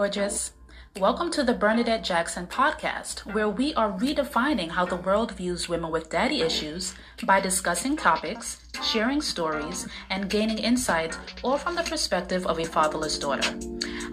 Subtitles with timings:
[0.00, 0.54] Gorgeous.
[0.98, 5.92] Welcome to the Bernadette Jackson podcast, where we are redefining how the world views women
[5.92, 12.44] with daddy issues by discussing topics, sharing stories, and gaining insight, all from the perspective
[12.44, 13.56] of a fatherless daughter.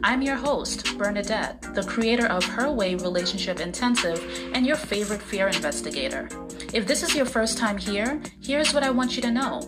[0.03, 5.47] I'm your host, Bernadette, the creator of Her Way Relationship Intensive and your favorite fear
[5.47, 6.29] investigator.
[6.73, 9.61] If this is your first time here, here's what I want you to know.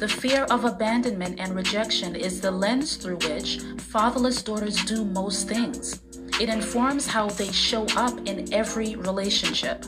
[0.00, 5.48] The fear of abandonment and rejection is the lens through which fatherless daughters do most
[5.48, 6.02] things.
[6.38, 9.86] It informs how they show up in every relationship.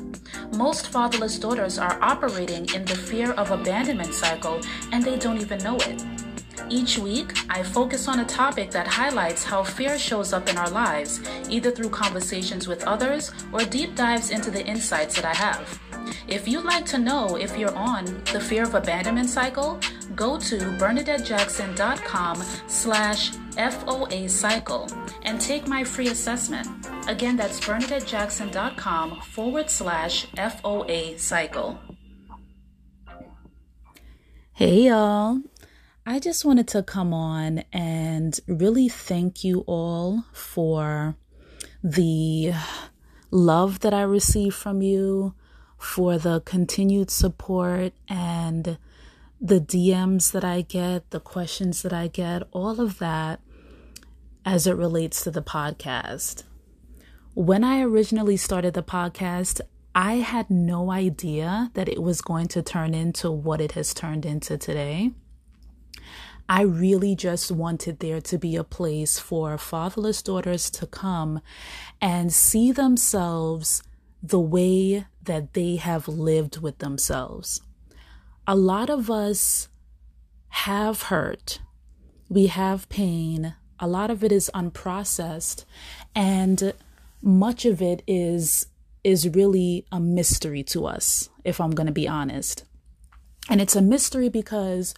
[0.56, 4.60] Most fatherless daughters are operating in the fear of abandonment cycle
[4.92, 6.02] and they don't even know it.
[6.70, 10.70] Each week, I focus on a topic that highlights how fear shows up in our
[10.70, 15.80] lives, either through conversations with others or deep dives into the insights that I have.
[16.28, 19.78] If you'd like to know if you're on the fear of abandonment cycle,
[20.14, 24.88] go to bernadettejackson.com slash FOA cycle
[25.28, 26.66] and take my free assessment.
[27.06, 31.78] Again, that's bernadettejackson.com forward slash FOA cycle.
[34.52, 35.42] Hey, y'all.
[36.06, 41.16] I just wanted to come on and really thank you all for
[41.84, 42.54] the
[43.30, 45.34] love that I receive from you,
[45.76, 48.78] for the continued support and
[49.38, 53.42] the DMs that I get, the questions that I get, all of that
[54.48, 56.42] as it relates to the podcast.
[57.34, 59.60] When I originally started the podcast,
[59.94, 64.24] I had no idea that it was going to turn into what it has turned
[64.24, 65.10] into today.
[66.48, 71.42] I really just wanted there to be a place for fatherless daughters to come
[72.00, 73.82] and see themselves
[74.22, 77.60] the way that they have lived with themselves.
[78.46, 79.68] A lot of us
[80.48, 81.60] have hurt,
[82.30, 85.64] we have pain, a lot of it is unprocessed,
[86.14, 86.72] and
[87.22, 88.66] much of it is
[89.04, 92.64] is really a mystery to us if i'm going to be honest
[93.48, 94.94] and it's a mystery because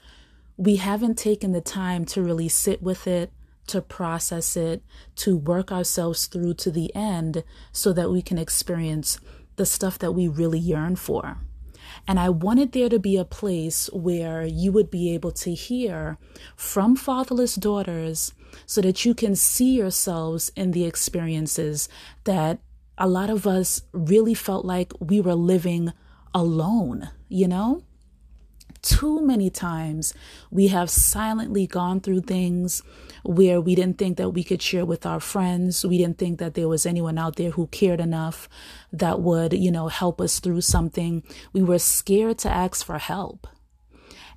[0.57, 3.33] we haven't taken the time to really sit with it,
[3.69, 4.83] to process it,
[5.17, 9.19] to work ourselves through to the end so that we can experience
[9.57, 11.39] the stuff that we really yearn for.
[12.07, 16.19] And I wanted there to be a place where you would be able to hear
[16.57, 18.35] from fatherless daughters
[18.67, 21.89] so that you can see yourselves in the experiences
[22.25, 22.59] that
[22.99, 25.93] a lot of us really felt like we were living
[26.35, 27.83] alone, you know?
[28.83, 30.15] too many times
[30.51, 32.83] we have silently gone through things
[33.23, 35.85] where we didn't think that we could share with our friends.
[35.85, 38.49] We didn't think that there was anyone out there who cared enough
[38.93, 41.23] that would, you know, help us through something.
[41.53, 43.47] We were scared to ask for help.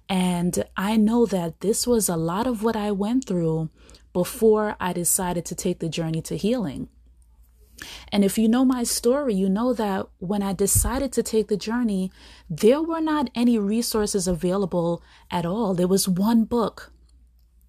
[0.10, 3.70] And I know that this was a lot of what I went through
[4.14, 6.88] before I decided to take the journey to healing.
[8.12, 11.58] And if you know my story, you know that when I decided to take the
[11.58, 12.12] journey,
[12.50, 15.02] there were not any resources available
[15.32, 15.74] at all.
[15.74, 16.92] There was one book,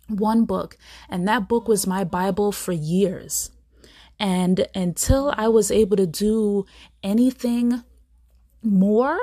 [0.09, 0.77] one book,
[1.09, 3.51] and that book was my Bible for years.
[4.21, 6.67] And until I was able to do
[7.03, 7.83] anything
[8.63, 9.19] more,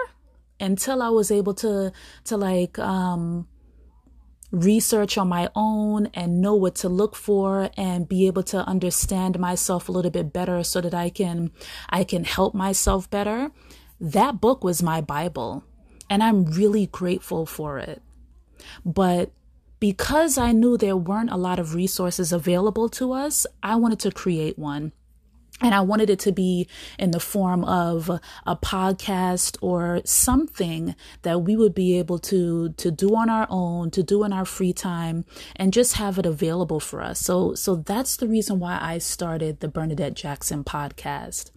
[0.59, 1.93] until I was able to,
[2.25, 3.47] to like, um,
[4.51, 9.39] research on my own and know what to look for and be able to understand
[9.39, 11.51] myself a little bit better so that I can
[11.89, 13.51] I can help myself better.
[13.99, 15.63] That book was my Bible
[16.09, 18.01] and I'm really grateful for it.
[18.85, 19.31] But
[19.79, 24.11] because I knew there weren't a lot of resources available to us, I wanted to
[24.11, 24.91] create one.
[25.61, 26.67] And I wanted it to be
[26.97, 28.09] in the form of
[28.45, 33.91] a podcast or something that we would be able to, to do on our own,
[33.91, 37.19] to do in our free time and just have it available for us.
[37.19, 41.51] So, so that's the reason why I started the Bernadette Jackson podcast.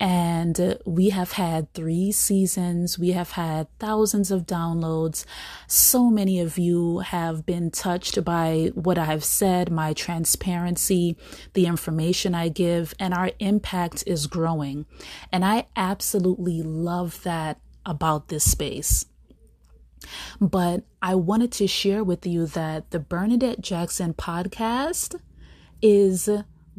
[0.00, 2.98] And uh, we have had three seasons.
[2.98, 5.24] We have had thousands of downloads.
[5.66, 11.16] So many of you have been touched by what I have said, my transparency,
[11.54, 14.86] the information I give, and our impact is growing.
[15.32, 19.06] And I absolutely love that about this space.
[20.40, 25.18] But I wanted to share with you that the Bernadette Jackson podcast
[25.80, 26.28] is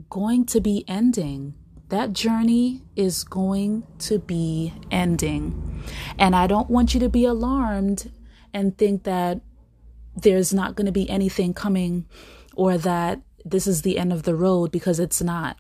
[0.10, 1.54] going to be ending
[1.90, 5.84] that journey is going to be ending.
[6.18, 8.12] And I don't want you to be alarmed
[8.54, 9.42] and think that
[10.16, 12.06] there's not going to be anything coming
[12.56, 15.58] or that this is the end of the road because it's not.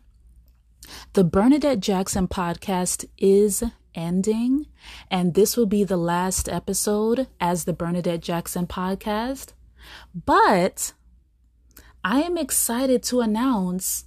[1.13, 3.63] The Bernadette Jackson podcast is
[3.93, 4.67] ending,
[5.09, 9.53] and this will be the last episode as the Bernadette Jackson podcast.
[10.13, 10.93] But
[12.03, 14.05] I am excited to announce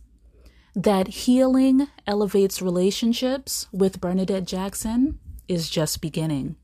[0.79, 6.55] that healing elevates relationships with Bernadette Jackson is just beginning.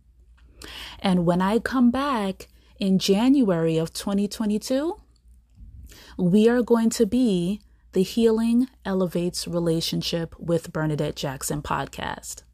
[1.00, 2.46] And when I come back
[2.78, 5.00] in January of 2022,
[6.16, 7.61] we are going to be
[7.93, 12.44] the Healing Elevates Relationship with Bernadette Jackson podcast.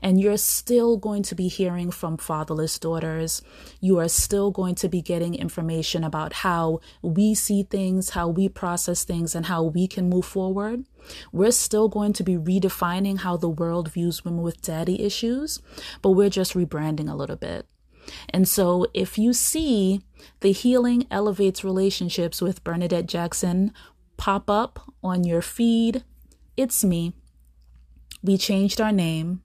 [0.00, 3.42] And you're still going to be hearing from fatherless daughters.
[3.80, 8.48] You are still going to be getting information about how we see things, how we
[8.48, 10.84] process things, and how we can move forward.
[11.32, 15.60] We're still going to be redefining how the world views women with daddy issues,
[16.00, 17.66] but we're just rebranding a little bit.
[18.30, 20.02] And so, if you see
[20.40, 23.72] the Healing Elevates Relationships with Bernadette Jackson
[24.16, 26.04] pop up on your feed,
[26.56, 27.12] it's me.
[28.22, 29.42] We changed our name.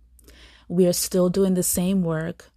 [0.68, 2.52] We are still doing the same work.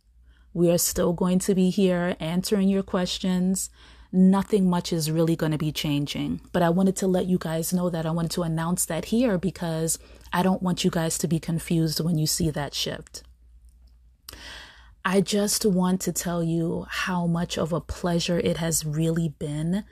[0.52, 3.70] We are still going to be here answering your questions.
[4.12, 6.40] Nothing much is really going to be changing.
[6.52, 8.06] But I wanted to let you guys know that.
[8.06, 9.98] I wanted to announce that here because
[10.32, 13.22] I don't want you guys to be confused when you see that shift.
[15.04, 19.84] I just want to tell you how much of a pleasure it has really been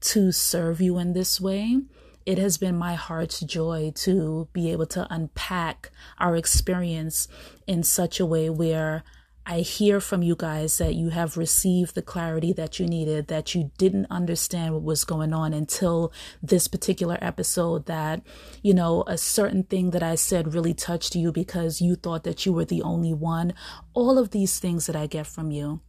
[0.00, 1.80] to serve you in this way
[2.26, 7.28] it has been my heart's joy to be able to unpack our experience
[7.66, 9.04] in such a way where
[9.46, 13.54] I hear from you guys that you have received the clarity that you needed, that
[13.54, 16.12] you didn't understand what was going on until
[16.42, 18.22] this particular episode, that,
[18.62, 22.46] you know, a certain thing that I said really touched you because you thought that
[22.46, 23.52] you were the only one.
[23.92, 25.80] All of these things that I get from you.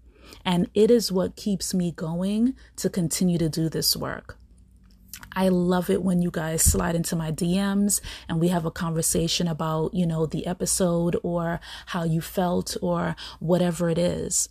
[0.43, 4.37] And it is what keeps me going to continue to do this work.
[5.35, 9.47] I love it when you guys slide into my DMs and we have a conversation
[9.47, 14.49] about, you know, the episode or how you felt or whatever it is.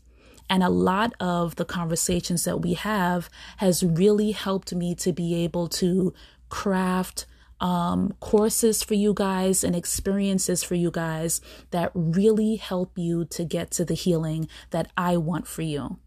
[0.50, 5.34] And a lot of the conversations that we have has really helped me to be
[5.42, 6.12] able to
[6.50, 7.26] craft
[7.60, 11.40] um, courses for you guys and experiences for you guys
[11.70, 15.98] that really help you to get to the healing that I want for you.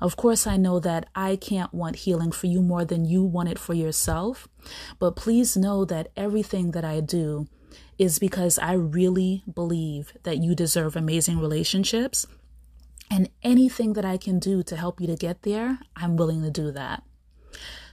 [0.00, 3.48] Of course, I know that I can't want healing for you more than you want
[3.48, 4.48] it for yourself,
[4.98, 7.48] but please know that everything that I do
[7.98, 12.26] is because I really believe that you deserve amazing relationships.
[13.10, 16.50] And anything that I can do to help you to get there, I'm willing to
[16.50, 17.02] do that.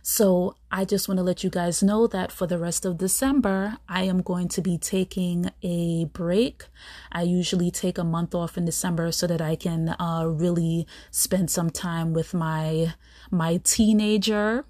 [0.02, 3.78] So I just want to let you guys know that for the rest of December,
[3.88, 6.66] I am going to be taking a break.
[7.12, 11.50] I usually take a month off in December so that I can uh, really spend
[11.52, 12.94] some time with my
[13.32, 14.66] my teenager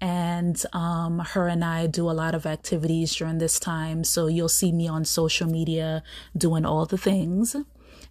[0.00, 4.04] and um, her and I do a lot of activities during this time.
[4.04, 6.02] So you'll see me on social media
[6.36, 7.56] doing all the things.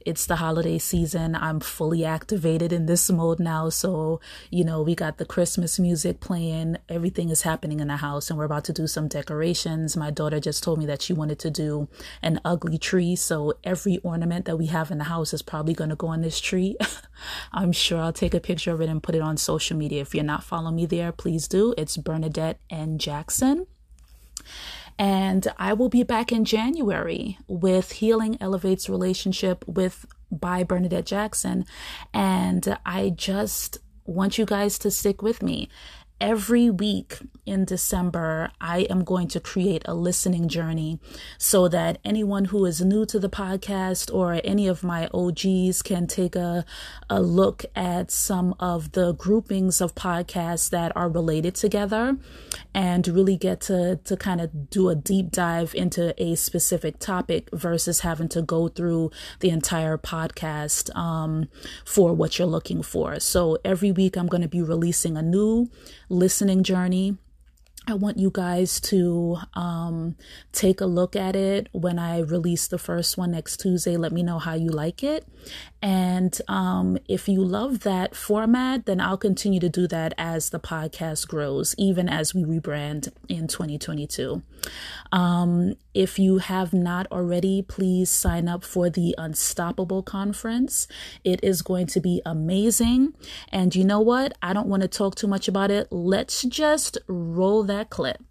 [0.05, 1.35] It's the holiday season.
[1.35, 3.69] I'm fully activated in this mode now.
[3.69, 4.19] So,
[4.49, 6.77] you know, we got the Christmas music playing.
[6.89, 9.95] Everything is happening in the house and we're about to do some decorations.
[9.95, 11.87] My daughter just told me that she wanted to do
[12.21, 13.15] an ugly tree.
[13.15, 16.21] So every ornament that we have in the house is probably going to go on
[16.21, 16.75] this tree.
[17.53, 20.01] I'm sure I'll take a picture of it and put it on social media.
[20.01, 21.73] If you're not following me there, please do.
[21.77, 22.97] It's Bernadette N.
[22.97, 23.67] Jackson.
[24.97, 31.65] And I will be back in January with Healing Elevates Relationship with by Bernadette Jackson.
[32.13, 35.69] And I just want you guys to stick with me
[36.23, 40.99] every week in December, I am going to create a listening journey
[41.37, 46.07] so that anyone who is new to the podcast or any of my OGs can
[46.07, 46.63] take a,
[47.09, 52.17] a look at some of the groupings of podcasts that are related together
[52.73, 57.49] and really get to, to kind of do a deep dive into a specific topic
[57.51, 61.49] versus having to go through the entire podcast um,
[61.83, 63.19] for what you're looking for.
[63.19, 65.69] So every week, I'm going to be releasing a new
[66.13, 67.17] listening journey.
[67.85, 70.15] I want you guys to um,
[70.53, 73.97] take a look at it when I release the first one next Tuesday.
[73.97, 75.27] Let me know how you like it.
[75.83, 80.59] And um, if you love that format, then I'll continue to do that as the
[80.59, 84.41] podcast grows, even as we rebrand in 2022.
[85.11, 90.87] Um, if you have not already, please sign up for the Unstoppable Conference.
[91.25, 93.13] It is going to be amazing.
[93.51, 94.37] And you know what?
[94.41, 95.91] I don't want to talk too much about it.
[95.91, 98.23] Let's just roll that clip.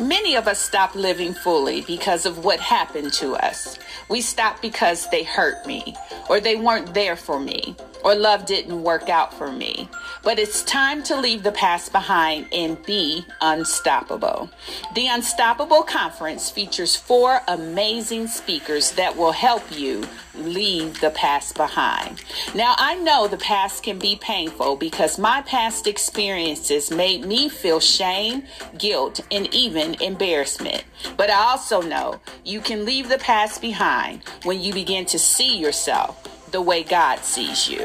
[0.00, 3.78] Many of us stop living fully because of what happened to us.
[4.08, 5.96] We stop because they hurt me
[6.28, 9.88] or they weren't there for me or love didn't work out for me.
[10.22, 14.50] But it's time to leave the past behind and be unstoppable.
[14.94, 22.22] The Unstoppable Conference features four amazing speakers that will help you leave the past behind.
[22.54, 27.80] Now, I know the past can be painful because my past experiences made me feel
[27.80, 28.44] shame,
[28.78, 30.84] guilt, and even embarrassment.
[31.16, 35.56] But I also know you can leave the past behind when you begin to see
[35.56, 37.84] yourself the way God sees you.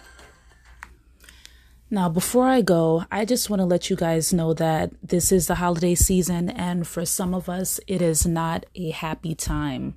[1.90, 5.46] Now, before I go, I just want to let you guys know that this is
[5.46, 9.94] the holiday season, and for some of us, it is not a happy time.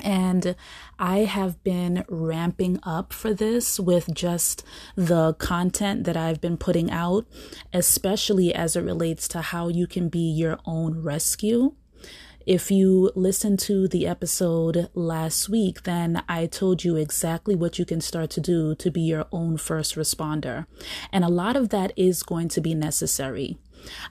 [0.00, 0.54] And
[0.98, 6.90] I have been ramping up for this with just the content that I've been putting
[6.90, 7.26] out,
[7.72, 11.74] especially as it relates to how you can be your own rescue.
[12.46, 17.84] If you listened to the episode last week, then I told you exactly what you
[17.84, 20.66] can start to do to be your own first responder.
[21.10, 23.58] And a lot of that is going to be necessary.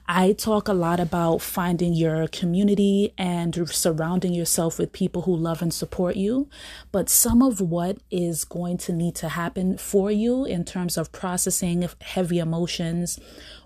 [0.06, 5.62] I talk a lot about finding your community and surrounding yourself with people who love
[5.62, 6.48] and support you.
[6.92, 11.12] But some of what is going to need to happen for you in terms of
[11.12, 13.18] processing heavy emotions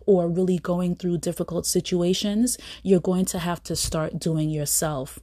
[0.07, 5.19] or really going through difficult situations, you're going to have to start doing yourself.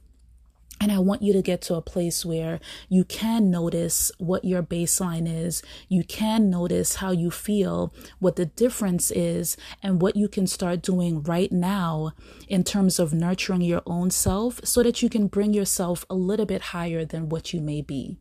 [0.80, 4.62] And I want you to get to a place where you can notice what your
[4.62, 5.62] baseline is.
[5.88, 10.82] You can notice how you feel, what the difference is, and what you can start
[10.82, 12.12] doing right now
[12.46, 16.46] in terms of nurturing your own self so that you can bring yourself a little
[16.46, 18.16] bit higher than what you may be.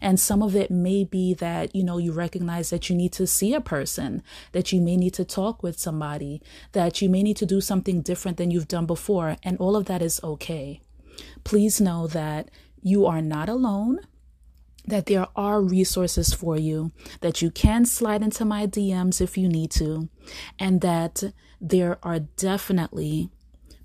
[0.00, 3.26] And some of it may be that, you know, you recognize that you need to
[3.26, 4.22] see a person,
[4.52, 6.40] that you may need to talk with somebody,
[6.72, 9.36] that you may need to do something different than you've done before.
[9.42, 10.80] And all of that is okay
[11.44, 12.50] please know that
[12.82, 14.00] you are not alone
[14.86, 19.48] that there are resources for you, that you can slide into my DMs if you
[19.48, 20.08] need to,
[20.58, 23.30] and that there are definitely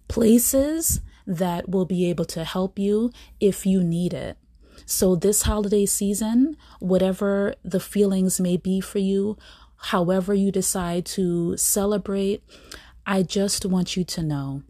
[0.07, 4.37] places that will be able to help you if you need it.
[4.85, 9.37] So, this holiday season, whatever the feelings may be for you,
[9.77, 12.43] however you decide to celebrate,
[13.05, 14.63] I just want you to know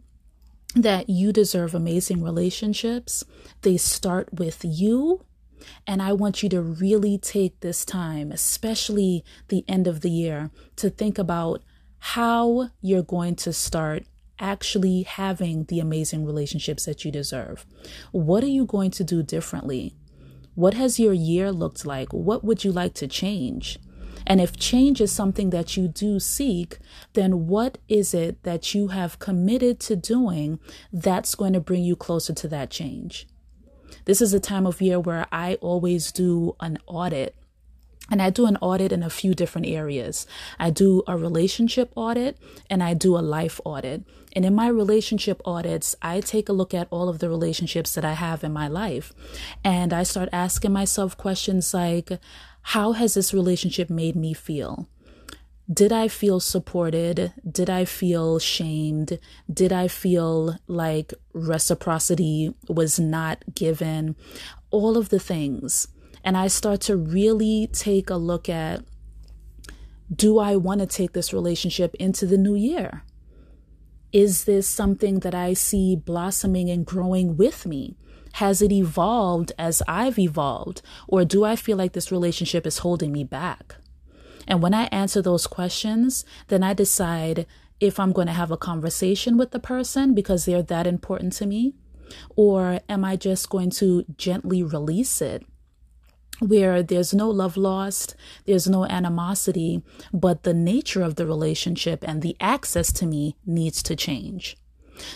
[0.74, 3.24] that you deserve amazing relationships.
[3.62, 5.24] They start with you.
[5.86, 10.50] And I want you to really take this time, especially the end of the year,
[10.76, 11.62] to think about
[11.98, 14.04] how you're going to start
[14.38, 17.66] actually having the amazing relationships that you deserve.
[18.10, 19.94] What are you going to do differently?
[20.54, 22.12] What has your year looked like?
[22.12, 23.78] What would you like to change?
[24.26, 26.78] And if change is something that you do seek,
[27.14, 30.60] then what is it that you have committed to doing
[30.92, 33.26] that's going to bring you closer to that change?
[34.04, 37.36] This is a time of year where I always do an audit.
[38.10, 40.26] And I do an audit in a few different areas.
[40.58, 44.02] I do a relationship audit and I do a life audit.
[44.34, 48.04] And in my relationship audits, I take a look at all of the relationships that
[48.04, 49.12] I have in my life.
[49.62, 52.10] And I start asking myself questions like,
[52.62, 54.88] how has this relationship made me feel?
[55.72, 57.32] Did I feel supported?
[57.48, 59.20] Did I feel shamed?
[59.52, 64.16] Did I feel like reciprocity was not given?
[64.70, 65.86] All of the things.
[66.24, 68.84] And I start to really take a look at
[70.12, 73.04] do I want to take this relationship into the new year?
[74.12, 77.96] Is this something that I see blossoming and growing with me?
[78.34, 80.82] Has it evolved as I've evolved?
[81.08, 83.76] Or do I feel like this relationship is holding me back?
[84.46, 87.46] And when I answer those questions, then I decide
[87.80, 91.46] if I'm going to have a conversation with the person because they're that important to
[91.46, 91.74] me,
[92.36, 95.44] or am I just going to gently release it
[96.40, 99.82] where there's no love lost, there's no animosity,
[100.12, 104.56] but the nature of the relationship and the access to me needs to change.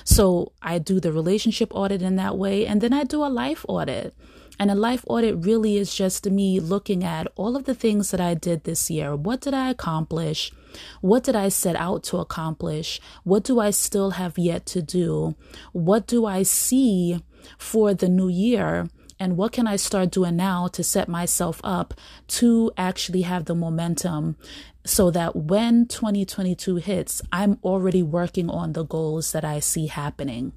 [0.05, 3.65] So I do the relationship audit in that way, and then I do a life
[3.69, 4.15] audit.
[4.59, 8.21] And a life audit really is just me looking at all of the things that
[8.21, 9.17] I did this year.
[9.17, 10.53] What did I accomplish?
[11.01, 13.01] What did I set out to accomplish?
[13.25, 15.35] What do I still have yet to do?
[15.73, 17.21] What do I see
[17.59, 18.89] for the new year?
[19.19, 21.95] And what can I start doing now to set myself up
[22.29, 24.37] to actually have the momentum
[24.85, 30.53] so that when 2022 hits, I'm already working on the goals that I see happening.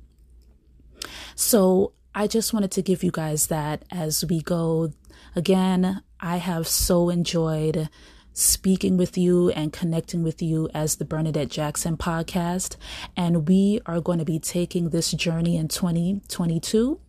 [1.36, 4.92] So I just wanted to give you guys that as we go.
[5.36, 7.90] Again, I have so enjoyed
[8.34, 12.76] speaking with you and connecting with you as the Bernadette Jackson podcast.
[13.16, 17.00] And we are going to be taking this journey in 2022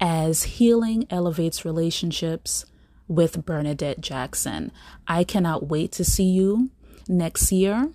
[0.00, 2.66] as healing elevates relationships
[3.08, 4.72] with Bernadette Jackson.
[5.06, 6.70] I cannot wait to see you
[7.08, 7.90] next year.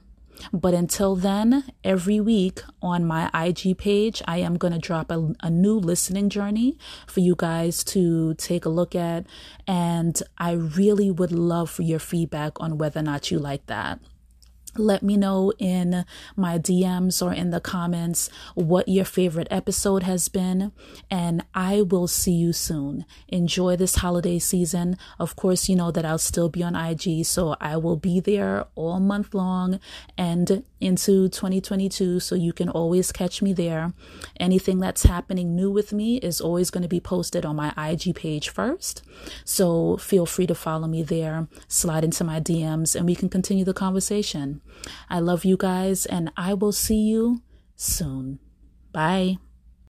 [0.54, 5.34] But until then, every week on my IG page, I am going to drop a,
[5.42, 9.26] a, new listening journey for you guys to take a look at.
[9.68, 14.00] And I really would love for your feedback on whether or not you like that
[14.78, 20.30] let me know in my DMs or in the comments what your favorite episode has
[20.30, 20.72] been,
[21.10, 23.06] and I will see you soon.
[23.28, 24.98] Enjoy this holiday season.
[25.18, 28.66] Of course, you know that I'll still be on IG, so I will be there
[28.76, 29.80] all month long
[30.18, 33.94] and into 2022, so you can always catch me there.
[34.40, 38.16] Anything that's happening new with me is always going to be posted on my IG
[38.16, 39.04] page first,
[39.44, 43.66] so feel free to follow me there, slide into my DMs, and we can continue
[43.66, 44.62] the conversation.
[45.10, 47.42] I love you guys, and I will see you
[47.76, 48.40] soon.
[48.92, 49.38] Bye.